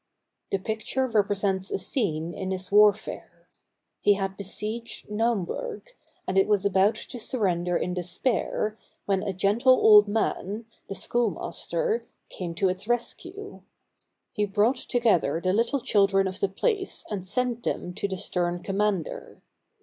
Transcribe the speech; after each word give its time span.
The 0.51 0.57
picture 0.57 1.05
represents 1.05 1.69
a 1.69 1.77
scene 1.77 2.33
in 2.33 2.49
his 2.49 2.71
warfare. 2.71 3.47
He 3.99 4.13
had 4.13 4.35
besieged 4.35 5.11
Naumburg, 5.11 5.91
and 6.25 6.39
it 6.39 6.47
was 6.47 6.65
about 6.65 6.95
to 6.95 7.19
surrender 7.19 7.77
in 7.77 7.93
despair, 7.93 8.79
when 9.05 9.21
a 9.21 9.31
gentle 9.31 9.73
old 9.75 10.07
man, 10.07 10.65
the 10.89 10.95
schoolmas 10.95 11.67
ter, 11.67 12.07
came 12.29 12.55
to 12.55 12.67
its 12.67 12.87
rescue. 12.87 13.61
He 14.31 14.45
brought 14.45 14.77
together 14.77 15.39
the 15.39 15.53
little 15.53 15.79
chil 15.79 16.07
dren 16.07 16.25
of 16.27 16.39
the 16.39 16.49
place 16.49 17.05
and 17.11 17.27
sent 17.27 17.61
them 17.61 17.93
to 17.93 18.07
the 18.07 18.17
stern 18.17 18.63
commander. 18.63 19.43